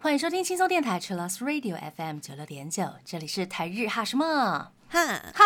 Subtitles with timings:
[0.00, 4.72] 欢迎收听轻松电台 c h i l l o s Radio FM 九六点九，这里是台日哈什么？
[4.88, 5.44] 哈，哈，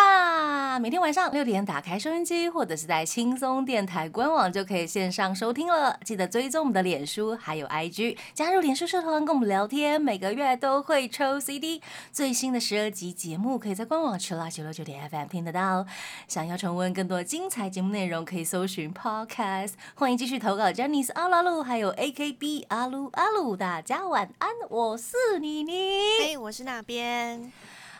[0.77, 5.97] 每天晚上六点打开收音机，或者是在轻松电台官网就可以线上收听了。
[6.03, 11.81] 记得追踪我们的脸书还有 IG，加入脸书社团跟我们聊天，每个月都会抽 CD。
[12.11, 15.85] 最新的十二集节目可以在官网 c h i l l o 九六九点 FM 听得到。
[16.27, 19.73] 想要重温更多精彩节目内容，可以搜寻 Podcast。
[19.95, 23.55] 欢迎继续投稿 j a n i c e 阿拉路，还有 AKB 阿鲁阿鲁。
[23.55, 26.01] 大家晚安，我是妮妮。
[26.19, 27.51] 嘿，我是那边。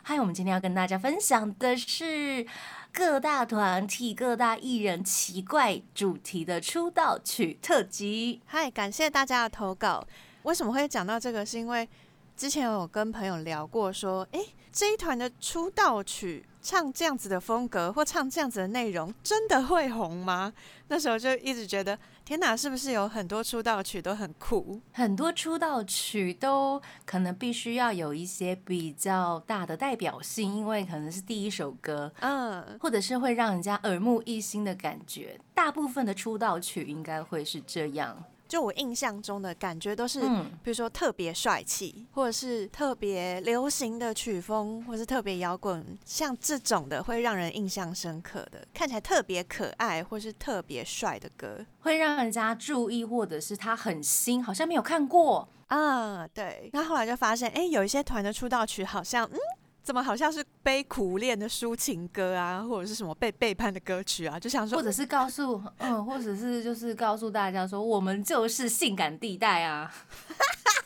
[0.08, 2.46] 嗨，我们今天要跟大家分享的是
[2.94, 8.40] 各大团体、各大艺人奇怪主题的出道曲特辑。
[8.46, 10.06] 嗨，感谢大家的投稿。
[10.44, 11.44] 为什么会讲到这个？
[11.44, 11.90] 是因为
[12.38, 14.40] 之前有跟朋友聊过，说，哎，
[14.72, 20.52] 这一团的出道曲唱这样子的风格，或唱这样子的内容，真的会红吗？
[20.88, 24.82] 那时候就一直觉得，天哪，是不是有很多出道曲都很酷？
[24.92, 35.40] 很多出道曲都可能必须要有一些比较大的代表性，因为可能是第一首歌，嗯，或者是会让人家耳目一新的感觉。
[35.54, 38.24] 大部分的出道曲应该会是这样。
[38.48, 55.48] 就我印象中的感觉都是，嗯比如说特别帅气，或者是特别流行的曲风，或是特别摇滚，像这种的会让人印象深刻的，看起来特别可爱或是特别帅的歌会让人家注意，或者是他很新，好像没有看过。
[55.68, 56.70] 啊，对。
[56.74, 59.38] 那后来就发现，哎，有一些团的出道曲好像，嗯。
[59.86, 64.40] 怎么好像是悲苦恋的抒情歌啊，或者是什么被背叛的歌曲啊？
[64.40, 69.94] 就想说，或者是告诉，嗯，或者是就是告诉大家说，我们就是性感地带啊，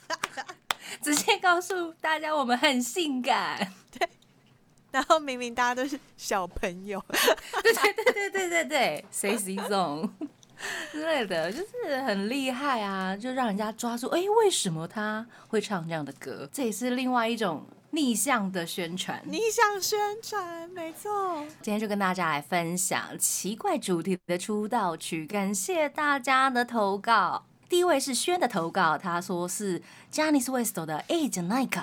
[1.01, 4.09] 直接告诉大家我们很性感，对
[4.91, 7.01] 然后明明大家都是小朋友，
[7.63, 10.09] 对对对对对对对，sexy song
[10.91, 16.49] 之类的，就是很厉害啊，就让人家抓住，哎、为什么他会唱这样的歌？
[16.51, 19.22] 这也是另外一种逆向的宣传。
[19.24, 21.44] 你想宣传，没错。
[21.62, 27.44] 今天就跟大家来分享奇怪主题的出道曲，感谢大家的投稿。
[27.68, 29.82] 第一位是轩的投稿，他说是
[30.12, 31.80] Janice West 的《A じゃないか》（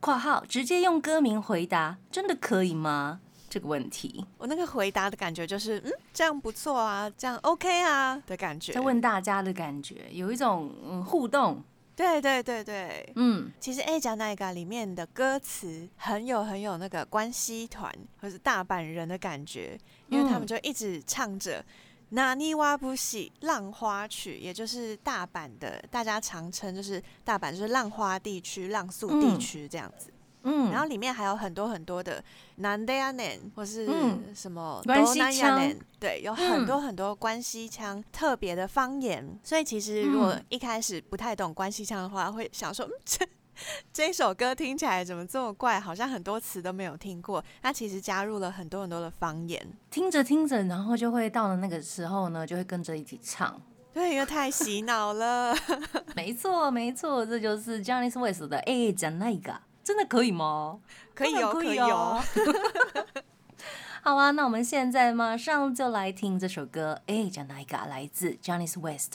[0.00, 3.20] 括号直接用歌名回答，真的可以吗？）
[3.50, 8.80] 这个问题，我那个回答的感觉就是，嗯，这样不错啊，这样 OK 啊的感觉在。
[8.82, 11.64] 问大家的感觉，有一种嗯互动，
[11.95, 21.63] 对对对对，嗯，其实《A 加那个》里面的歌词很有很有那个关西团或是大阪人的感觉，因为他们嗯就一直唱着。
[22.09, 30.12] 那尼瓦不喜浪花曲，也就是大阪的，大家常称就是大阪就是浪花地区、浪速地区这样子。
[30.44, 32.22] 嗯，然后里面还有很多很多的
[32.56, 39.38] 南德亚年或是嗯什么关西东南亚腔年，对，有很多很多关西腔特别的方言。
[39.42, 43.26] 所以其实如果嗯一开始不太懂关西腔的话，会想说，嗯， 这
[43.92, 45.80] 这一首歌听起来怎么这么怪？
[45.80, 47.44] 好像很多词都没有听过。
[47.60, 53.60] 它其实加入了很多很多的方言，听着听着，然后就会到了那个时候呢，就会跟着一起唱。
[53.92, 55.52] 对，因为太洗脑了。
[56.14, 59.42] 没错，没错，这就是 Janice West 的《A じゃないか》，
[59.82, 60.80] 真的可以吗？
[61.14, 62.22] 可以有，当然可以可以有哦。
[64.02, 69.14] 好啊，那我们现在马上就来听这首歌《A じゃないか》，来自 Janice West。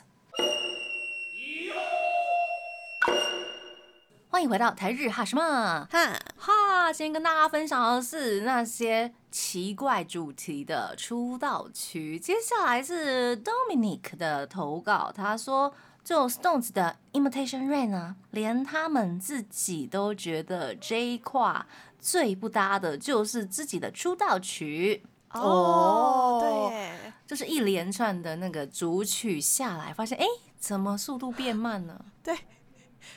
[4.30, 12.20] 欢迎回到台日哈什么哈，哈，先跟大家分享的是那些奇怪主题的出道曲。
[12.20, 21.67] 接下来是 Dominic 的投稿，他说：“ 就 Stones 的《Imitation Rain》啊，连他们自己都觉得这一跨
[22.01, 25.05] 最不搭的就是自己的出道曲。”
[25.35, 32.03] 哦，对，就是一连串的那个主曲下来，发现哎，诶怎么速度变慢了？
[32.25, 32.35] 然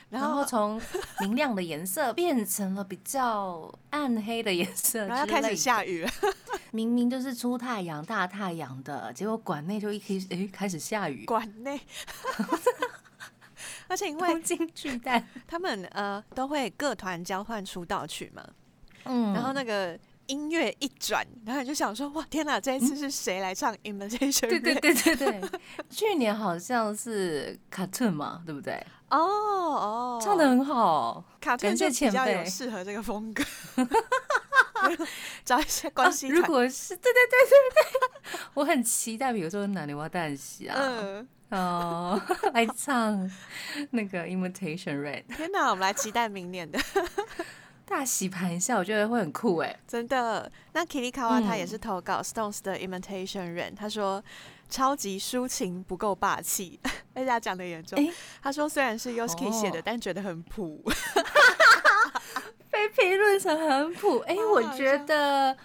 [0.09, 0.79] 然后后从
[1.19, 5.55] 明亮的颜色 变成了比较暗黑的颜色，然后要开始。
[5.55, 6.09] 下雨了，
[6.71, 11.79] 明明就是出太阳、大太阳的，结果馆内就一开始哎开始下雨，馆内。
[13.87, 15.27] 而且因为东京巨蛋。
[15.45, 18.47] 他们呃都会各团交换出道曲嘛，
[19.03, 19.99] 嗯然后那个
[20.31, 24.31] 音乐一转，然后你就想说哇天哪，这一次是谁来唱《Invitation》？
[24.49, 25.41] 对对对对对，
[25.89, 28.81] 去年好像是 Cartoon 嘛，对不对？
[29.09, 33.43] 哦哦，唱的很好，卡顿感谢就比较有适合这个风格，
[35.43, 36.41] 找一些关系啊如。
[36.43, 42.21] 果是对对对对对， 我很期待，比如说哪里哇蛋喜啊，嗯，哦，
[42.55, 43.29] 来唱
[43.89, 45.25] 那个 Imitation Rain。
[45.35, 46.79] 天哪，我们来期待明年的。
[47.85, 49.79] 大洗盘一下，我觉得会很酷哎。
[49.87, 50.49] 真的。
[50.73, 54.23] 那 Kirikawa 嗯他也是投稿 Stones 的 Imitation Rain，他说
[54.69, 56.79] 超级抒情不够霸气，
[57.13, 57.99] 而且他讲的严重。
[57.99, 58.11] 诶
[58.41, 60.81] 他说虽然是 Yosuke 写的，哦但觉得很普。
[62.71, 65.55] 被评论成很普，哎、我觉得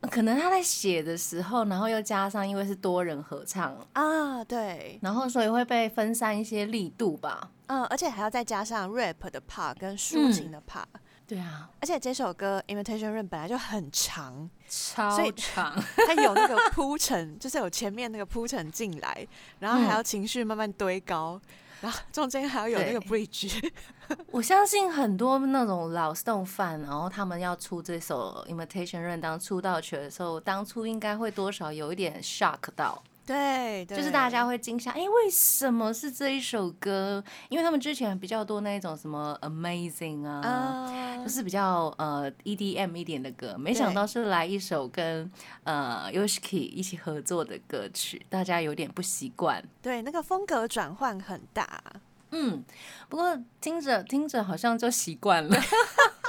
[0.00, 7.50] 呃可能他在写的时候，然后又加上因为是多人合唱，啊，对，然后所以会被分散一些力度吧。
[7.66, 10.84] 嗯，而且还要再加上 rap 的 part 跟抒情的 part，、
[11.28, 15.76] 对啊，而且这首歌 Imitation Rain 本来就很长，超长，
[16.08, 19.28] 它有那个铺陈，就是有前面那个铺陈进来，
[19.58, 21.38] 然后还要情绪慢慢堆高，
[21.82, 23.70] 然后中间还要有那个 bridge。
[24.32, 37.22] 我相信很多那种老 Stone 饭，然后他们要出这首 Imitation Rain 当出道曲的时候，当初应该会多少有一点 shock 到，对，就是大家会惊吓，哎、为什么是这一首歌？
[37.50, 45.30] 因为他们之前比较多那种什么 Amazing 啊，啊就是比较呃 EDM 一点的歌，没想到是来一首跟
[45.64, 49.62] 呃 Yoshiki 一起合作的歌曲，大家有点不习惯。
[49.82, 51.82] 对，那个风格转换很大。
[52.30, 52.64] 嗯，
[53.10, 55.60] 不过听着听着好像就习惯了，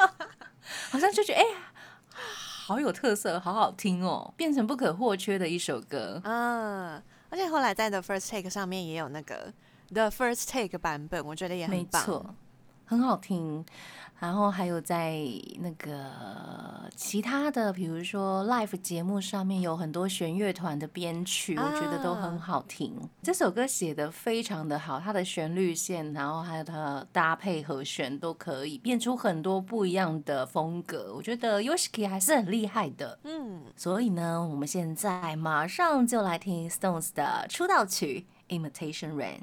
[0.92, 1.46] 好像就觉得哎、
[2.70, 6.22] 好有特色，好好听哦，变成不可或缺的一首歌。
[6.24, 9.52] 嗯，而且后来在 The First Take 上面也有那个
[9.92, 12.06] The First Take 版本，我觉得也很棒。
[12.06, 12.36] 错，
[12.90, 13.64] 很好听。
[14.20, 15.22] 然后还有在
[15.60, 16.12] 那个
[16.94, 22.94] 其他的，比如说 live 节目上面有很多弦乐团的编曲，我觉得都很啊好听。
[23.22, 31.14] 这首歌写的非常的好，它的旋律线，然后还有它的搭配和弦都可以变出很多不一样的风格。
[31.16, 33.18] 我觉得 Yoshiki 还是很厉害的。
[33.24, 39.40] 嗯，所以呢，我们现在马上就来听 Stones 的出道曲《Imitation Rain》。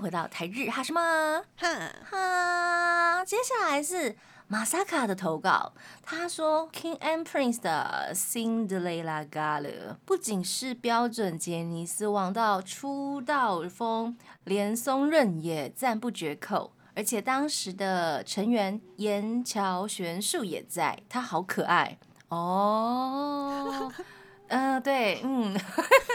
[0.00, 1.68] 回到台日哈什么哈，
[2.10, 3.24] 哈？
[3.24, 4.16] 接下来是
[4.48, 9.62] 马萨卡的投稿，他说 King and Prince 的《Cinderella Gala》
[10.06, 16.72] 不仅是标准杰尼斯王道出道风，连松润也赞不绝口。
[16.94, 21.98] 而且当时的成员岩桥玄树也在，他好可爱
[22.28, 23.92] 哦。
[24.50, 25.56] 嗯、对，嗯，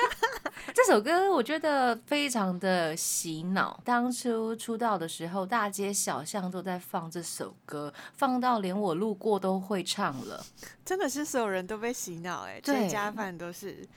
[0.76, 3.80] 这首歌我觉得非常的洗脑。
[3.84, 10.46] 当初出道的时候，大街小巷都在放这首歌，放到连我路过都会唱了，
[10.84, 13.88] 真的是所有人都被洗脑哎，对追加饭都是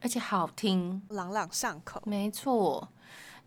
[0.00, 2.00] 而且好听，朗朗上口。
[2.06, 2.88] 没错。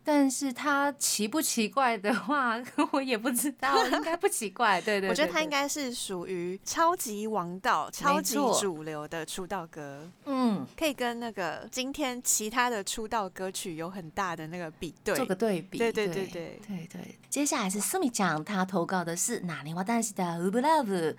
[0.05, 2.59] 但是他奇不奇怪的话，
[2.91, 4.81] 我也不知道，应该不奇怪。
[4.81, 15.15] 对对对我觉得他对应该是属于超级王道、超级主流的出道歌，嗯，可以跟那个今天其他的出道歌曲有很大的那个比对。
[15.15, 15.77] 做个对比。
[15.77, 17.19] 对对对对对对对。
[17.29, 21.15] 接下来是苏米酱，他投稿的是哪里哇但是的 Love Love。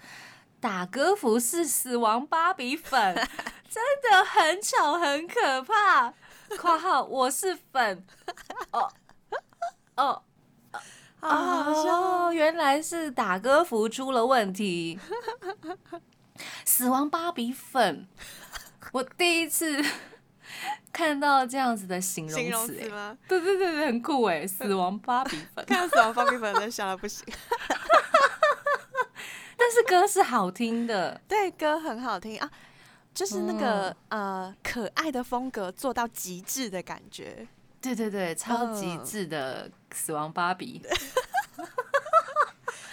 [0.60, 3.14] 打歌服是死亡芭比粉，
[3.68, 6.14] 真的很丑很可怕。
[6.58, 8.04] 括号我是粉，
[8.72, 8.92] 哦
[9.96, 10.22] 哦
[11.20, 14.98] 好好笑哦，原来是打歌服出了问题。
[16.64, 18.06] 死亡芭比粉，
[18.92, 19.82] 我第一次
[20.92, 22.74] 看到这样子的形容形容词？
[23.28, 24.46] 对对对对，很酷哎！
[24.46, 27.24] 死亡芭比粉，看到死亡芭比粉都笑到不行。
[29.56, 32.50] 但是歌是好听的，对，歌很好听啊，
[33.14, 37.46] 就是那个、嗯呃可爱的风格做到极致的感觉。
[37.80, 40.82] 对对对，超极嗯致的死亡芭比。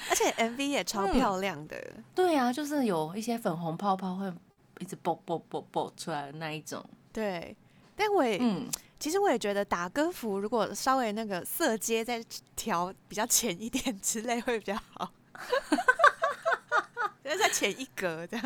[0.10, 1.76] 而且 MV 也超嗯漂亮的，
[2.14, 4.32] 对啊，就是有一些粉红泡泡会
[4.80, 6.86] 一直啵啵啵啵出来的那一种。
[7.12, 7.56] 对。
[7.96, 8.68] 但我也、嗯，
[9.00, 12.24] 其实我也觉得打歌服如果稍微那个色阶再
[12.56, 15.12] 调比较浅一点之类会比较好，
[17.24, 18.46] 就是再浅一格这样。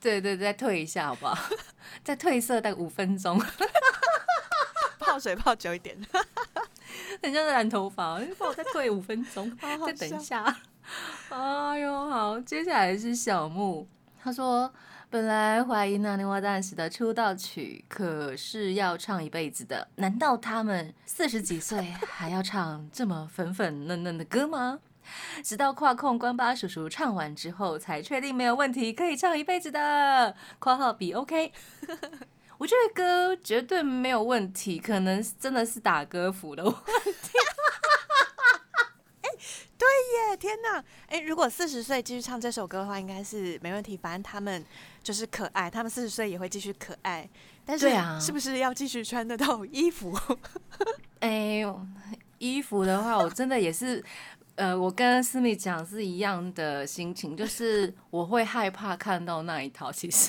[0.00, 1.36] 对对，再退一下好不好？
[2.04, 3.40] 再褪色大概五分钟，
[4.98, 5.96] 泡水泡久一点，
[7.22, 9.50] 很像染头发，你帮我再退五分钟。
[9.60, 10.56] 好好再等一下。
[11.30, 13.86] 哎呦，好，接下来是小木，
[14.22, 14.72] 他说
[15.10, 24.78] 本来怀疑那年花旦时的出道曲可是要唱一辈子的，难道他们四十几岁还要唱这么粉粉嫩嫩的歌吗？
[25.42, 30.34] 直到跨控关巴叔叔唱完之后，才确定没有问题，可以唱一辈子的。
[30.58, 31.52] 括号比 OK。
[32.58, 36.80] 我觉得歌绝对没有问题，可能真的是打歌服的问题。
[39.78, 39.86] 对
[40.32, 40.36] 耶！
[40.36, 43.96] 天哪，哎，如果四十岁继续唱这首歌的话，应该是没问题。
[43.96, 44.64] 反正他们
[45.04, 47.30] 就是可爱，他们四十岁也会继续可爱。
[47.64, 50.18] 但是，对啊是不是要继续穿那套衣服？
[51.20, 51.86] 哎呦，
[52.38, 54.04] 衣服的话，我真的也是，
[54.58, 60.28] 呃，我跟思密讲是一样的心情，就是我会害怕看到那一套，其实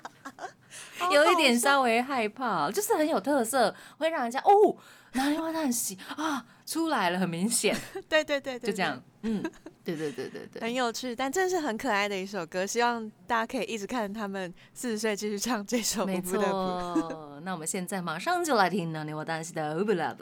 [1.10, 4.76] 有一点稍微害怕，就是很有特色，会让人家哦，
[5.12, 7.74] 哪里花旦戏啊出来了，很明显，
[8.10, 9.42] 对对对对，就这样，嗯，
[9.82, 16.04] 对对对对对，很有趣，但真的是很可爱的一首歌，希望大家可以一直看他们四十岁继续唱这首。
[16.04, 20.16] 没错，那我们现在马上就来听《哪里花旦戏》的《乌 love》。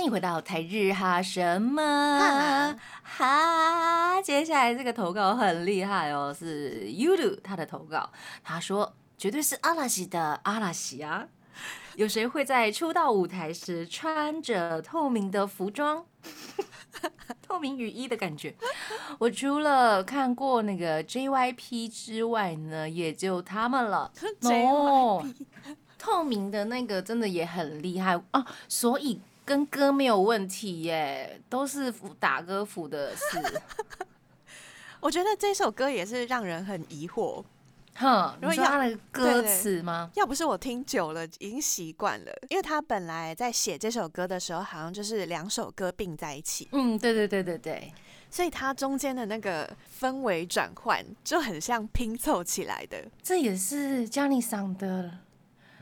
[0.00, 4.22] 欢迎回到台日哈什么哈？
[4.22, 8.10] 接下来这个投稿很厉害哦，是 Yulu 他的投稿，
[8.42, 11.28] 他说绝对是阿拉西的阿拉西啊！
[11.96, 16.02] 有谁会在出道舞台时穿着透明的服装、
[17.46, 18.54] 透明雨衣的感觉？
[19.18, 24.10] 我除了看过那个 JYP 之外呢，也就他们了。
[24.48, 25.22] 哦，
[25.98, 29.20] 透明的那个真的也很厉害啊，所以。
[29.50, 33.60] 跟歌没有问题耶，都是打歌符的事。
[35.02, 37.42] 我觉得这首歌也是让人很疑惑。
[37.96, 40.08] 哼，你说他的歌词吗？
[40.14, 42.32] 要不是我听久了，已经习惯了。
[42.48, 46.68] 因为他本来在写这首歌的时候，好像就是两首歌并在一起。
[46.70, 47.92] 嗯，对对对对对。
[48.30, 49.68] 所以它中间的那个
[50.00, 53.04] 氛围转换就很像拼凑起来的。
[53.20, 55.10] 这也是 Johnny 桑的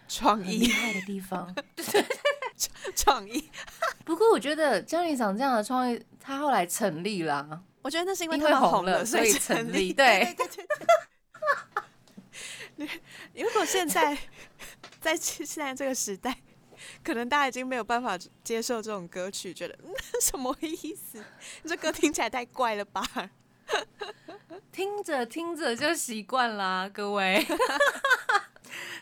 [0.08, 1.54] 创意厉害的地方。
[2.96, 3.50] 创意，
[4.04, 7.62] 不过我觉得江里长这样的创意，他后来成立了。
[7.82, 9.92] 我觉得那是因为他红了，所以成立。
[9.92, 10.66] 对对对
[12.76, 12.88] 对。
[13.34, 14.16] 如果现在
[15.00, 16.36] 在现在这个时代，
[17.02, 19.76] 可能大家已经没有办法接受这种歌曲，觉得
[20.20, 21.22] 什么意思？
[21.64, 23.02] 这歌听起来太怪了吧？
[24.70, 27.44] 听着听着就习惯啦，各位。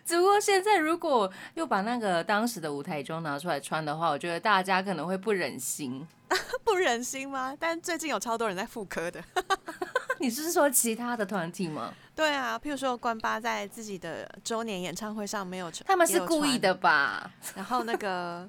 [0.05, 6.07] 只不过现在如果又把那个当时的舞台装拿出来穿的话，我觉得大家可能会不忍心，
[6.65, 7.57] 不忍心吗？
[7.59, 9.23] 但最近有超多人在复刻的，
[10.21, 11.93] 你是说其他的团体吗？
[12.15, 17.31] 对啊，譬如说关八在自己的周年演唱会上没有穿，他们是故意的吧？
[17.55, 18.49] 然后那个。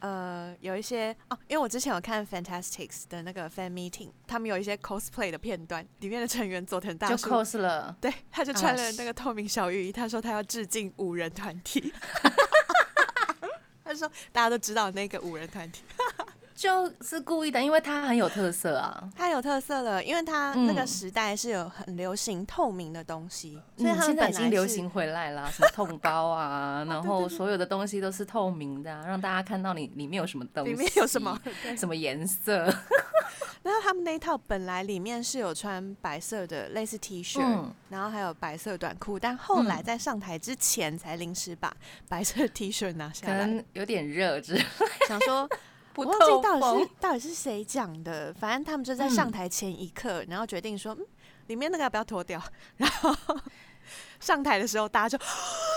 [0.00, 11.92] 呃，有一些哦，因为我之前有看 Fantastics 的那个 fan meeting，他们有一些 cosplay 的片段，里面的成员佐藤大叔就 cos 了，对，他就穿了那个透明小雨衣，他说他要致敬五人团体，
[13.84, 15.82] 他说大家都知道那个五人团体。
[16.60, 19.08] 就是故意的，因为它很有特色啊。
[19.16, 31.40] 它有特色了，因为它那个时代是有很流行透明的东西，所以现在已经流行回来了，什么 痛包啊，然后所有的东西都是透明的，让大家看到你里面有什么东西，里面有什么
[31.78, 32.64] 什么颜色。
[33.62, 37.40] 然后他们那一套本来里面是有穿白色的类似 T 恤，
[37.88, 41.74] 然后还有白色短裤，但后来在上台之前才临时把
[42.06, 44.38] 白色 T 恤拿下来，可能有点热，
[45.08, 45.48] 想说。
[45.96, 51.04] 我忘记到底是到底是谁讲的，反正他们就在上台前一刻，然后决定说，嗯，
[51.48, 52.42] 里面那个要不要脱掉？
[52.78, 53.14] 然后
[54.20, 55.24] 上台的时候，大家就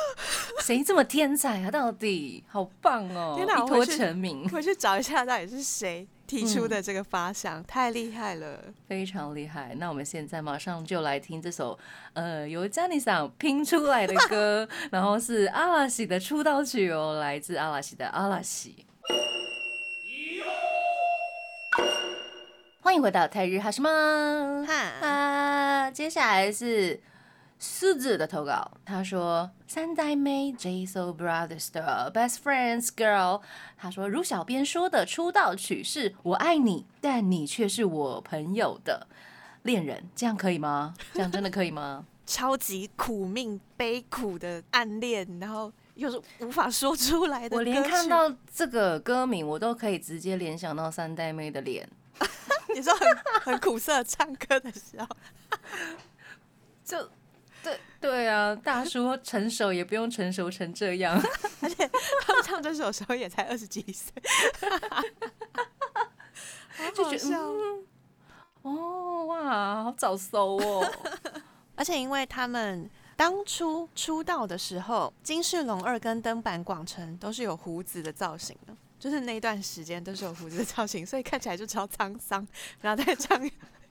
[0.62, 1.72] 谁这么天才啊？
[1.72, 3.34] 到底好棒哦！
[3.36, 9.76] 天一脱成名，回去找一下到底是谁提出的这个发想，太厉害了，非常厉害。
[9.78, 11.78] 那我们现在马上就来听这首
[12.14, 18.86] 呃由 Jenny 桑拼出来的歌， 然后是阿拉西的出道曲哦，来自阿拉西的阿拉西。
[22.84, 25.90] 欢迎回到泰日哈什么哈？
[25.92, 27.00] 接下来是
[27.58, 33.42] 狮子的投稿，他说三代妹 J s o Brothers 的 Best Friends Girl，
[33.78, 39.08] 他说如小编说的出道曲是我爱你，但你却是我朋友的
[39.62, 40.94] 恋人，这样可以吗？
[41.14, 42.06] 这样真的可以吗？
[42.28, 47.56] 超级苦命悲苦的暗恋，然后又是无法说出来的。
[47.56, 51.88] 我连看到这个歌名，我都可以直接联想到三代妹的脸。
[52.74, 53.08] 你说很
[53.42, 55.08] 很苦涩，唱歌的时候，
[56.84, 57.10] 就
[57.64, 61.16] 对对啊，大叔成熟也不用成熟成这样，
[61.62, 61.90] 而且
[62.22, 64.12] 他们唱这首时候也才二十几岁，
[66.94, 67.38] 就觉得
[68.64, 70.92] 哦哇，好早熟哦，
[71.76, 78.76] 而且因为他们当初出道的时候，金世龙二跟登坂广成都是有胡子的造型的。
[79.04, 82.48] 就是那段时间都是有胡子的造型，所以看起来就超沧桑，
[82.80, 83.38] 然后再唱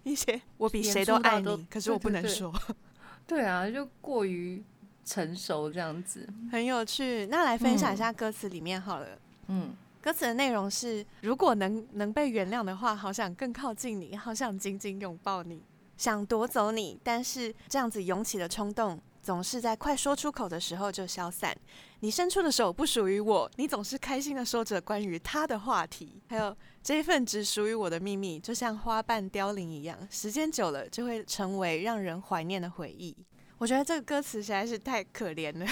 [0.04, 2.50] 一些 “我比谁都爱你”，可是我不能说。
[3.28, 4.64] 对啊，就过于
[5.04, 7.26] 成熟这样子，很有趣。
[7.26, 9.18] 那来分享一下歌词里面好了。
[9.48, 15.62] 嗯，歌词的内容是：如果能能被原谅的话，好想更靠近你，好想紧紧拥抱你，
[15.98, 21.54] 想夺走你，但是这样子涌起的冲动总是在快说出口的时候就消散。
[22.02, 33.16] 你伸出的手不属于我，你总是开心的说着关于他的话题，还有这一份只属于我的秘密，就像花瓣凋零一样，时间久了就会成为让人怀念的回忆。
[33.56, 35.64] 我觉得这个歌词实在是太可怜了，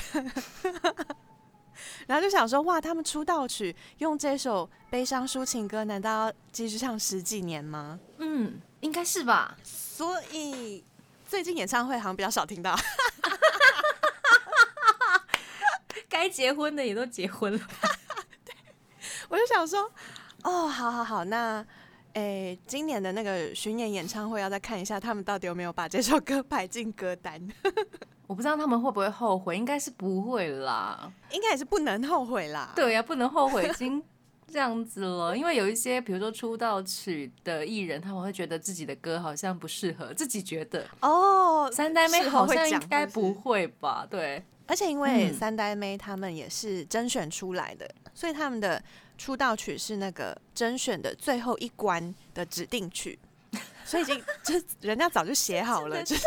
[2.06, 7.99] 然后就想说，哇，他们出道曲用这首悲伤抒情歌，难道要继续唱十几年吗？
[8.18, 9.58] 嗯，应该是吧。
[9.64, 10.84] 所以
[11.26, 12.78] 最近演唱会好像比较少听到。
[16.10, 17.58] 该结婚的也都结婚了，
[18.44, 18.54] 对，
[19.28, 19.90] 我就想说，
[20.42, 21.64] 哦，好好好，那，
[22.14, 27.40] 诶，今年的那个巡演演唱会要再看一下，他们到底有没有把这首歌排进歌单？
[28.26, 32.72] 我不知道他们会不会后悔，应该是不会啦，应该也是不能后悔啦。
[32.74, 34.02] 对呀，不能后悔，已经
[34.46, 35.34] 这样子了。
[35.38, 44.06] 因为有一些，比如说出道曲的艺人，他们会觉得自己的歌好像不适合，自己觉得哦，三代妹好像应该不会吧？
[44.10, 44.44] 对。
[44.70, 48.80] 而且因为三代妹他们也是甄选出来的，所以他们的
[49.18, 53.18] 出道曲是那个甄选的最后一关的指定曲，
[53.84, 56.24] 所以已经 就人家早就写好了，就是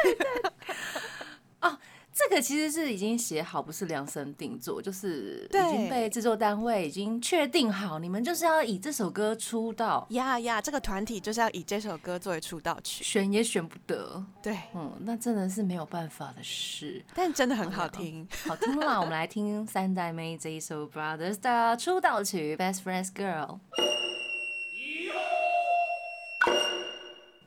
[1.62, 1.80] 哦。
[2.16, 14.24] 这个其实是已经写好，不是量身定做，就是已经被制作单位已经确定好，你们就是要以这首歌出道呀呀，这个团体就是要以这首歌作为出道曲，选也选不得。
[14.44, 19.00] 对，嗯，那真的是没有办法的事，但真的很好听，好听啦！
[19.00, 23.48] 我们来听三代妹这一首 Brothers 的出道曲《Best Friends Girl》。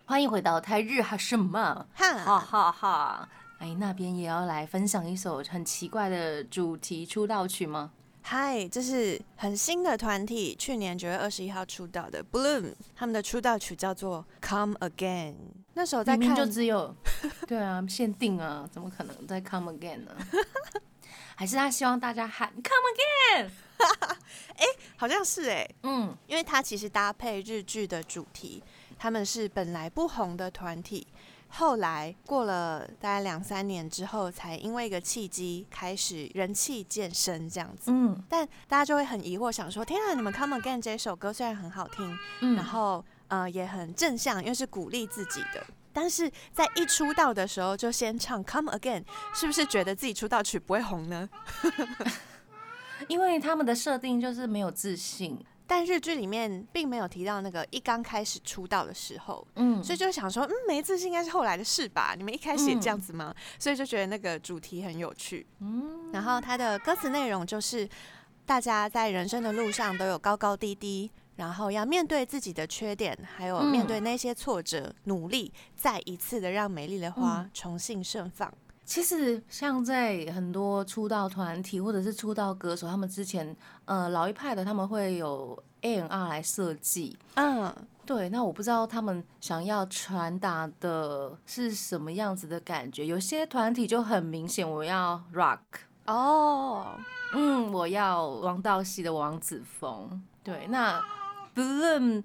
[0.04, 1.86] 欢迎回到台日哈什么？
[1.94, 3.28] 哈哈哈。
[3.58, 7.90] 哎，那边也要来分享一首很奇怪的主题出道曲吗？
[8.22, 15.32] 嗨，这是很新的团体，去年九月二十一号出道的 Bloom，他们的出道曲叫做《Come Again》。
[15.74, 16.94] 那时候在看就只有，
[17.46, 20.14] 对啊，限定啊，怎么可能在《Come Again》呢？
[21.36, 23.48] 还是他希望大家喊《Come Again》？
[24.56, 24.64] 哎，
[24.96, 28.62] 好像是哎，嗯，因为他其实搭配日剧的主题，
[28.98, 31.06] 他们是本来不红的团体。
[31.56, 37.90] 后来过了大概两三年之后，才因为一个契机开始人气健身这样子。
[37.90, 49.02] 嗯，但大家就会很疑惑，想说：天啊，你们《Come Again》这首歌虽然很好听，然后呃也很正向，因为是鼓励自己的，但是在一出道的时候就先唱《Come Again》，
[49.34, 51.28] 是不是觉得自己出道曲不会红呢？
[53.08, 55.38] 因为他们的设定就是没有自信。
[55.66, 62.14] 但日剧里面并没有提到那个一刚开始出道的时候，嗯，所以就想说，嗯，没自信应该是后来的事吧？
[62.16, 63.34] 你们一开始也这样子吗？
[63.58, 66.12] 所以就觉得那个主题很有趣，嗯。
[66.12, 67.88] 然后它的歌词内容就是，
[68.44, 78.52] 大家在人生的路上都有高高低低，然后要面对自己的缺点，还有面对那些挫折，努力再一次的让美丽的花重新盛放。
[78.86, 87.18] 其实，像在很多出道团体或者是出道歌手，他们之前，呃，老一派的他们会有 A N R 来设计。
[87.34, 87.74] 嗯，
[88.06, 88.28] 对。
[88.28, 93.04] 那我不知道他们想要传达的是什么样子的感觉。
[93.04, 95.58] 有些团体就很明显，我要 rock。
[96.06, 96.96] 哦，
[97.34, 100.22] 嗯，我要王道系的王子风。
[100.44, 101.04] 对，那
[101.56, 102.24] Bloom。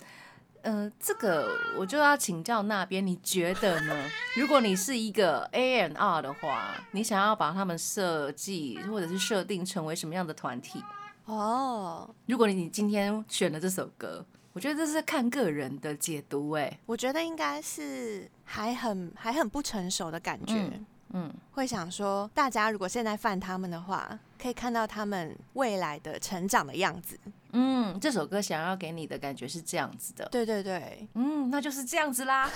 [0.64, 3.96] 嗯，这个我就要请教那边，你觉得呢？
[4.36, 10.84] 如果你是一个 A N R 的话，你想要把他们设计或者是设定成为什么样的团体？
[11.26, 16.52] 哦，如果你今天选了这首歌，我觉得这是看个人的解读。
[16.52, 20.72] 哎，我觉得应该是还很还很不成熟的感觉。
[21.14, 27.20] 嗯，会想说，大家如果现在犯他们的话，可以看到他们未来的成长的样子。
[27.52, 30.28] 嗯，这首歌想要给你的感觉是这样子的。
[30.32, 32.50] 对对对，嗯，那就是这样子啦，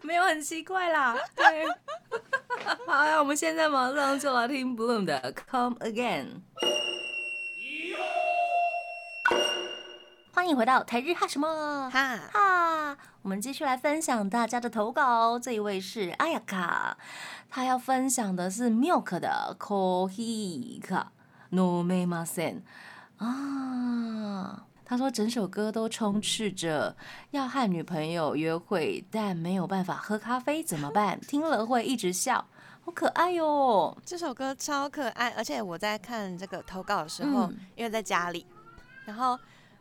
[0.00, 1.14] 没有很奇怪啦。
[1.34, 1.66] 对，
[2.86, 6.24] 好，我们现在马上就来听 Bloom 的《Come Again》。
[10.32, 12.65] 欢迎回到台日哈什么哈哈，
[13.26, 15.36] 我们继续来分享大家的投稿。
[15.36, 16.96] 这一位是阿雅卡，
[17.50, 21.06] 他要分享的是 Milk 的 Kohika
[21.48, 22.60] No Me Masen
[23.16, 24.64] 啊。
[24.84, 26.96] 他说整首歌都充斥着
[27.32, 31.18] 要和女朋友约会，但没有办法喝咖啡怎么办？
[31.22, 32.46] 听了会一直笑，
[32.84, 33.98] 好可爱哟！
[34.04, 38.46] 这首歌超可爱，而且我在看这个投稿的时候，因为在家里，
[39.04, 39.36] 然后。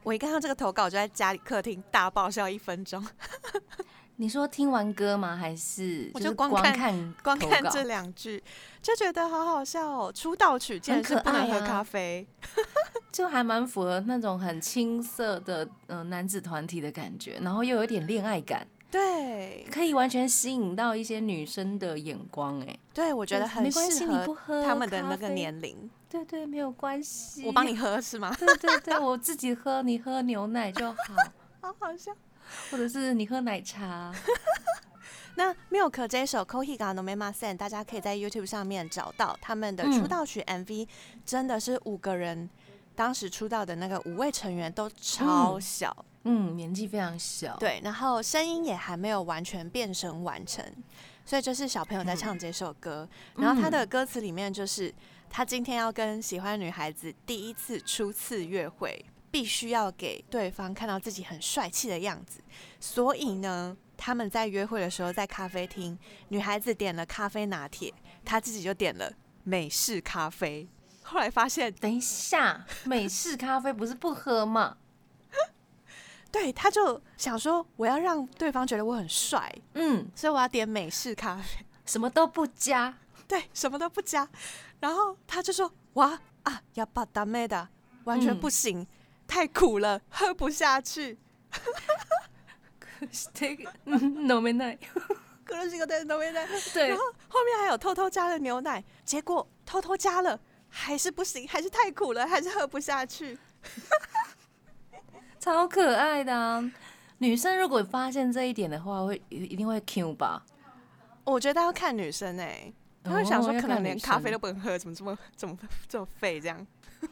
[0.05, 3.03] 我一看到这个投稿，就在家里客厅大爆笑一分钟。
[4.17, 5.35] 你说听完歌吗？
[5.35, 8.41] 还是我就光看 光看这两句，
[8.83, 10.13] 就觉得好好笑哦！
[10.13, 12.25] 出道曲竟然是不能喝咖啡，
[13.11, 22.61] 就还蛮符合那种很青涩的嗯男子团体的感觉，然后又有点恋爱感，对，可以完全吸引到一些女生的眼光。
[22.61, 25.89] 哎，对我觉得很适合他们的那个年龄。
[26.15, 27.75] 对对，没有关系，我帮你。
[27.75, 28.33] 喝是吗？
[28.39, 30.97] 对对对，我自己喝，你喝牛奶就好，
[31.59, 32.11] 好好笑。
[32.71, 34.13] 或者是你喝奶茶。
[35.35, 40.87] 那 Milk 这一首《Kohiga no Mema Sen》，大家可以在 YouTube 上面找到他们的嗯出道曲 MV，、
[41.25, 42.49] 真的是五个人
[42.95, 50.63] 当时出道的那个五位成员都超小，嗯，年纪非常小。，对，然后声音也还没有完全变声完成，
[51.25, 53.05] 所以就是小朋友在唱这首歌。
[53.35, 54.93] 然后他的歌词里面就是
[55.29, 62.41] 他今天要跟喜欢的女孩子第一次初次约会，必须要给对方看到自己很帅气的样子。
[62.79, 65.97] 所以呢，他们在约会的时候在咖啡厅，
[66.29, 69.11] 女孩子点了咖啡拿铁，他自己就点了
[69.43, 70.67] 美式咖啡。
[71.03, 74.77] 后来发现，等一下，美式咖啡不是不喝吗？
[76.31, 81.65] 对，他就想说我要让对方觉得我很帅，嗯，所以我要点美式咖啡。
[81.85, 82.97] 什么都不加。
[83.27, 84.27] 对，什么都不加。
[84.79, 87.69] 然后他就说：“哇啊，要把达妹的，
[88.03, 88.85] 完全不行，
[89.27, 91.17] 太苦了，喝不下去。
[93.33, 94.77] 这个嗯 no 没奶。
[95.43, 96.47] 可能是个对都没在。
[96.73, 103.37] 对然后后面还有偷偷加了牛奶，结果偷偷加了还是不行，还是太苦了，还是喝不下去。
[105.39, 106.71] 超可爱的啊！
[107.19, 110.43] 女生如果发现这一点的话，会一一定会 Q 吧？
[111.23, 112.73] 我觉得要看女生哎、
[113.05, 116.67] 她会想说，可能连咖啡都不能喝，怎么这么怎么这么废这样？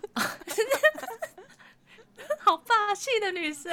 [2.40, 3.72] 好霸气的女生，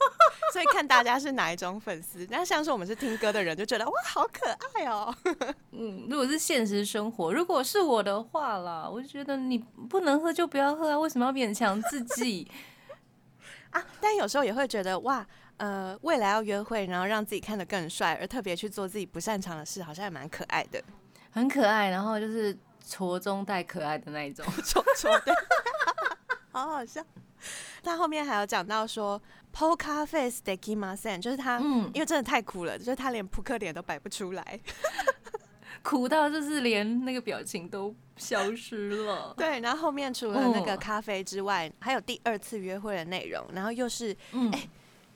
[0.52, 2.26] 所以看大家是哪一种粉丝。
[2.30, 5.14] 那像是我们是听歌的人，就觉得哇，好可爱哦、
[5.72, 12.50] 嗯，如果是现实生活，如果是我的话啦，我就觉得你不能喝就不要喝啊，为什么要勉强自己？
[13.70, 15.26] 啊，但有时候也会觉得哇，
[15.58, 20.82] 呃，未来要约会，然后让自己看得更帅，而特别去做自己不擅长的事，好像还蛮可爱的。
[21.36, 24.44] 很可爱，然后就是矬中带可爱的那一种。
[24.64, 25.34] 错错的，
[26.50, 27.04] 好好笑。
[27.82, 29.20] 他后面还有讲到说
[29.54, 34.58] ，Poker Face de Kimasen，就是他，嗯因为真的太苦了，就是他连扑克脸都摆不出来。
[35.84, 39.32] 苦到就是连那个表情都消失了。
[39.36, 44.50] 对，然后后面除了那个嗯咖啡之外，还有第二次约会的内容，然后又是嗯，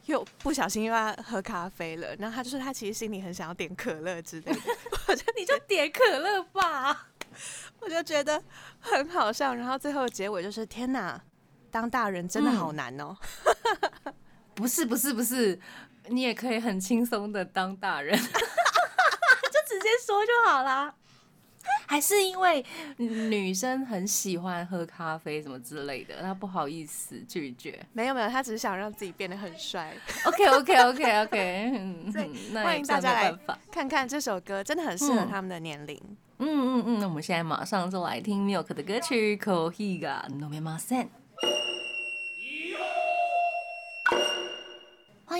[0.06, 4.60] 又不小心又要喝咖啡了，然后他就说他其实心里很想要点可乐之类的，
[5.08, 7.08] 我就你就点可乐吧。
[7.80, 8.42] 我就觉得
[8.80, 9.54] 很好笑。
[9.54, 11.20] 然后最后结尾就是天哪，
[11.70, 13.16] 当大人真的好难哦、
[14.54, 15.58] 不是不是不是，
[16.08, 20.92] 你也可以很轻松的当大人， 就直接说就好啦。
[21.90, 22.64] 还是因为
[22.96, 27.84] 女生很喜欢喝咖啡什么之类的，她不好意思拒绝。
[27.92, 29.92] 没有没有，她只是想让自己变得很帅。
[30.24, 32.12] OK OK OK OK，
[32.54, 33.36] 欢迎大家来。
[33.72, 36.00] 看看这首歌，真的很适合嗯他们的年龄。
[36.38, 36.48] 嗯
[36.78, 41.08] 嗯嗯，那我们现在马上就来听 Milk 的歌曲《Kohiga no m e m a s e n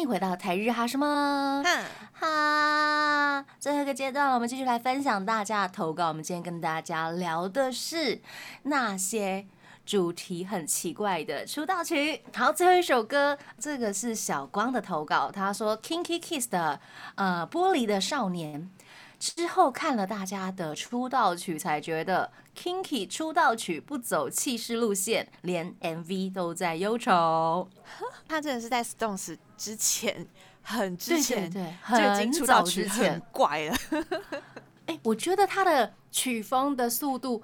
[0.01, 1.63] 欢迎回到台日哈什么？
[1.63, 1.85] 哼，
[2.15, 6.09] 哈，最后一个阶段，我们继续来分享大家的投稿。
[6.09, 8.23] 我们今天跟大家聊的是
[8.63, 9.47] 那些
[9.85, 12.23] 主题很奇怪的出道曲。
[12.35, 16.81] 好，最后一首歌，这个是小光的投稿，他说 Kinky Kiss 的
[17.17, 18.63] 呃《玻璃的少年》。
[19.19, 27.69] 之后看了大家的出道曲，才觉得 Kinky 出道曲不走气势路线，连 MV 都在忧愁。
[28.27, 30.27] 他真的是在 Stones 之前，
[30.62, 33.77] 很之前对对，就已经很出道早曲之前很，怪了。
[34.87, 37.42] 哎、我觉得他的曲风的速度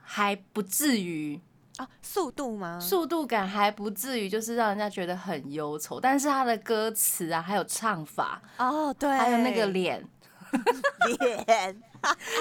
[0.00, 1.38] 还不至于，
[1.76, 2.80] 啊，速度吗？
[2.80, 6.00] 速度感还不至于，就是让人家觉得很忧愁。
[6.00, 10.02] 但是他的歌词啊，还有唱法，哦，对，还有那个脸，
[11.20, 11.82] 脸，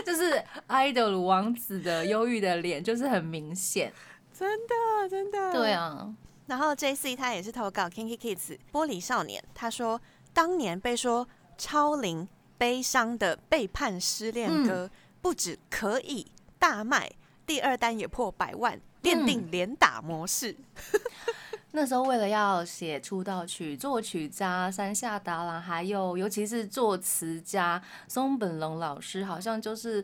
[0.05, 3.91] 就是 idol 王子的忧郁的脸，就是很明显。
[4.33, 5.51] 真的真的。
[5.51, 5.73] 对。
[5.73, 6.07] 啊，
[6.49, 10.01] 然后 J C 他也是投稿 Kinky Kids 玻璃少年，他说
[10.33, 11.27] 当年被说
[11.59, 14.89] 超龄悲伤的背叛失恋歌，
[15.21, 16.25] 不止可以
[16.57, 17.11] 大卖，
[17.45, 20.55] 第二单也破百万，奠定连打模式。
[21.71, 30.03] 那时候为了要写出道曲，作曲家山下达郎，还有尤其是作词家松本龙老师，好像就是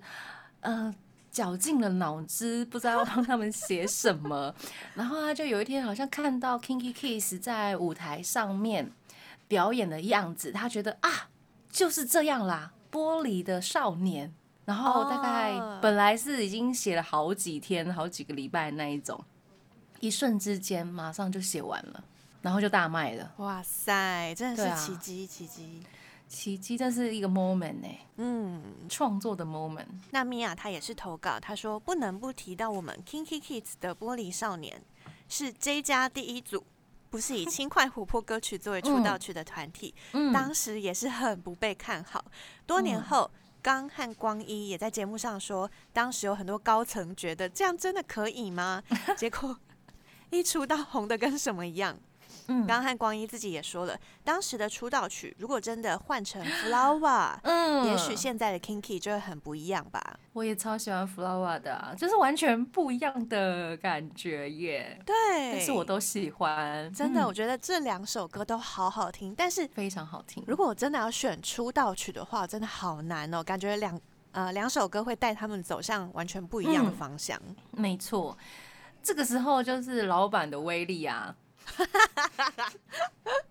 [0.60, 0.93] 呃
[1.36, 4.56] 绞尽了脑汁，不知道要帮他们写什么。
[4.95, 8.89] 然后他就有一天好像看到 Kinky Kiss 在舞台上面
[9.45, 11.28] 表演的样子，他觉得啊
[11.69, 14.34] 就是这样啦，玻璃的少年。
[14.63, 19.21] 然后大概哦本来是已经写了好几天、好几个礼拜那一种，
[20.00, 22.04] 一瞬之间马上就写完了，
[22.41, 23.34] 然后就大卖了。
[23.38, 25.84] 哇塞，真的是奇迹奇迹！
[26.28, 29.86] 奇迹，这是一个 moment 呢、嗯，创作的 moment。
[30.12, 34.82] 那米娅她也是投稿，她说不能不提到我们 Kinky Kids 的玻璃少年
[35.30, 36.66] 是 J 家第一组，
[37.10, 42.26] 不是以轻快活泼歌曲作为出道曲的团体，嗯当时也是很不被看好。
[42.66, 48.84] 多年嗯后，刚和光一也在节目上说，当时有很多高层觉得这样真的可以吗？
[49.16, 49.58] 结果
[50.32, 51.98] 一出道红的跟什么一样。
[52.47, 60.19] 嗯刚和光一自己也说了，当时的出道曲如果真的换成 Flower， 嗯也许现在的 Kinky 就会很不一样吧。
[60.34, 64.99] 我也超喜欢 Flower 的、啊，就是完全不一样的感觉耶。
[65.05, 65.15] 对，
[65.53, 69.34] 但是我都喜欢，真的，嗯我觉得这两首歌都好好听。
[69.36, 70.43] 但是非常好听。
[70.45, 73.99] 如果我真的要选出道曲的话，真的好难哦，感觉两
[74.34, 77.39] 呃两首歌会带他们走向完全不一样的嗯方向。
[77.71, 78.38] 没错，
[79.01, 81.34] 这个时候就是老板的威力啊。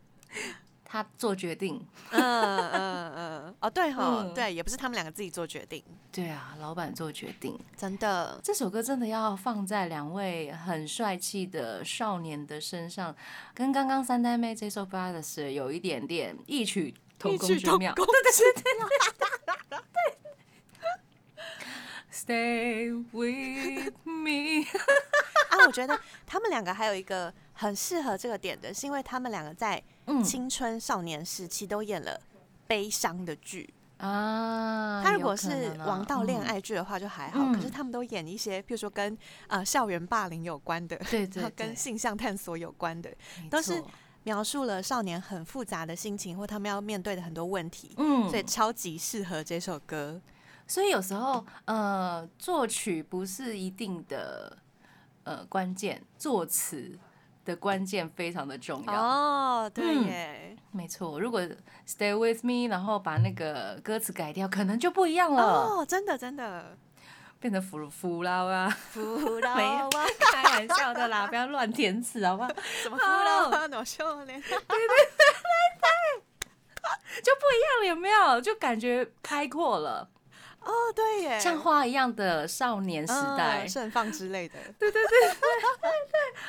[0.85, 7.59] 他做决定，嗯嗯嗯，哦对哈、嗯对，也不是他们两个自己做决定，对啊，老板做决定。
[7.77, 8.39] 真的。
[8.45, 13.13] 这首歌真的要放在两位很帅气的少年的身上，
[13.53, 17.93] 跟刚刚三代妹这首《Brothers》有一点点异曲同工之妙。
[17.95, 18.63] 对对对
[22.13, 24.65] Stay with me。
[25.51, 30.23] 啊，我觉得他们两个还有一个很适合这个点的，是因为他们两个在嗯。
[30.23, 32.21] 青春少年时期都演了
[32.67, 33.73] 悲伤的剧。
[33.99, 37.55] 啊，他如果是王道恋，嗯爱剧的话就还好，嗯。
[37.55, 43.11] 可是他们都演一些，比如说跟呃校园霸凌有关的，对对 跟性向探索有关的，
[43.49, 43.83] 都是
[44.25, 50.21] 描述了少年很复杂的心情或他们要面对的很多问题，嗯，所以超级适合这首歌。
[50.67, 54.59] 所以有时候，呃，作曲不是一定的
[55.23, 56.99] 呃关键，作词
[57.45, 58.93] 的关键非常的重要。
[58.93, 61.41] 哦，对嗯耶，没错，如果
[61.87, 66.77] Stay with me，然后把那个歌词改掉，可能就不一样了，哦，真的真的，
[67.39, 72.49] 变成弗弗拉哇，弗拉没有啊，开玩笑的啦， 不要乱填词好不好？
[72.83, 74.41] 什么弗拉哇诺秀莲，
[77.23, 78.41] 就不一样了，有没有？
[78.41, 80.09] 就感觉开阔了，
[80.65, 85.49] 哦，对耶，像花一样的少年时代嗯，盛放之类的对对对对，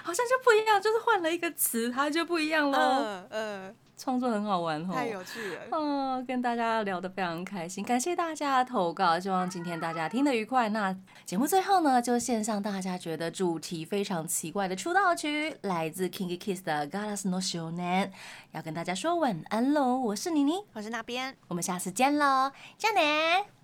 [0.04, 2.80] 好像就不一样，就是换了一个词，它就不一样喽。
[2.80, 5.62] 嗯嗯，创作很好玩哦，太有趣了。
[5.72, 10.70] 嗯，跟大家聊得非常开心，感谢大家的投稿，希望今天大家听得愉快。
[10.70, 18.12] 那节目最后呢，就献上大家觉得主题非常奇怪的出道曲，来自 Kinky Kiss 的《Galas no s h o n a n
[18.52, 19.98] 要跟大家说晚安喽。
[19.98, 21.36] 我是妮妮，我是那边。
[21.48, 23.55] 我们下次见喽，加年。